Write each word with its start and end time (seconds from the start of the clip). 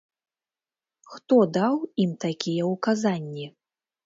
Хто 1.15 1.37
даў 1.57 1.77
ім 2.05 2.11
такія 2.25 2.63
ўказанні? 2.73 3.47